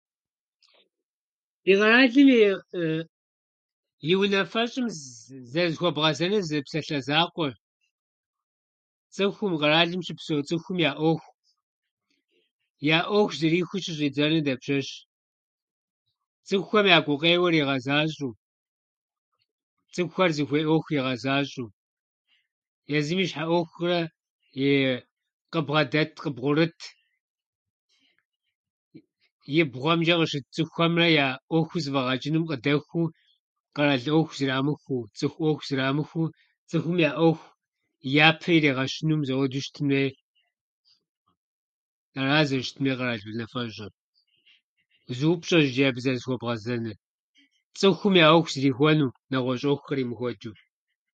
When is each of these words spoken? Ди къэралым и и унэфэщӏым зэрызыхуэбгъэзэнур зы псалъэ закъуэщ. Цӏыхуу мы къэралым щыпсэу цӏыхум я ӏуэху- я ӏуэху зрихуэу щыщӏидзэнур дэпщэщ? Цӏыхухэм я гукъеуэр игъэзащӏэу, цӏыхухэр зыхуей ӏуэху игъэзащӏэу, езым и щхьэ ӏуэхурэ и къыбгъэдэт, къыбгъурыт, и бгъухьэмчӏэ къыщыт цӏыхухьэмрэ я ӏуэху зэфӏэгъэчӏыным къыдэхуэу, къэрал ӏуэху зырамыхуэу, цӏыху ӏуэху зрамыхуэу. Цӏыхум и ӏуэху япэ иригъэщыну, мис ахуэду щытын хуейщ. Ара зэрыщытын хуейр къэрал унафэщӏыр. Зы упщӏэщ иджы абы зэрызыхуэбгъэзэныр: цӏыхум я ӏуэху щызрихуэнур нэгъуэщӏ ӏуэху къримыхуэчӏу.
Ди 1.63 1.73
къэралым 1.79 2.27
и 2.37 2.41
и 4.11 4.13
унэфэщӏым 4.21 4.87
зэрызыхуэбгъэзэнур 5.51 6.43
зы 6.49 6.57
псалъэ 6.65 6.99
закъуэщ. 7.07 7.55
Цӏыхуу 9.15 9.49
мы 9.51 9.57
къэралым 9.61 10.01
щыпсэу 10.05 10.45
цӏыхум 10.47 10.77
я 10.89 10.91
ӏуэху- 10.97 11.35
я 12.97 12.99
ӏуэху 13.07 13.35
зрихуэу 13.39 13.81
щыщӏидзэнур 13.83 14.43
дэпщэщ? 14.47 14.87
Цӏыхухэм 16.47 16.85
я 16.95 16.99
гукъеуэр 17.05 17.53
игъэзащӏэу, 17.59 18.33
цӏыхухэр 19.93 20.31
зыхуей 20.37 20.63
ӏуэху 20.67 20.91
игъэзащӏэу, 20.99 21.67
езым 22.97 23.19
и 23.23 23.25
щхьэ 23.29 23.43
ӏуэхурэ 23.47 23.99
и 24.65 24.65
къыбгъэдэт, 25.51 26.11
къыбгъурыт, 26.23 26.77
и 29.57 29.61
бгъухьэмчӏэ 29.73 30.15
къыщыт 30.19 30.45
цӏыхухьэмрэ 30.55 31.07
я 31.25 31.27
ӏуэху 31.51 31.77
зэфӏэгъэчӏыным 31.83 32.43
къыдэхуэу, 32.49 33.13
къэрал 33.75 34.01
ӏуэху 34.05 34.35
зырамыхуэу, 34.39 35.07
цӏыху 35.17 35.37
ӏуэху 35.39 35.65
зрамыхуэу. 35.69 36.33
Цӏыхум 36.69 36.97
и 36.99 37.09
ӏуэху 37.15 37.45
япэ 38.27 38.49
иригъэщыну, 38.57 39.19
мис 39.19 39.29
ахуэду 39.33 39.63
щытын 39.65 39.87
хуейщ. 39.89 40.15
Ара 42.21 42.39
зэрыщытын 42.47 42.83
хуейр 42.83 42.97
къэрал 42.99 43.21
унафэщӏыр. 43.31 43.93
Зы 45.17 45.25
упщӏэщ 45.31 45.63
иджы 45.67 45.83
абы 45.89 45.99
зэрызыхуэбгъэзэныр: 46.03 46.97
цӏыхум 47.79 48.13
я 48.25 48.25
ӏуэху 48.31 48.49
щызрихуэнур 48.51 49.13
нэгъуэщӏ 49.31 49.63
ӏуэху 49.65 49.85
къримыхуэчӏу. 49.87 50.53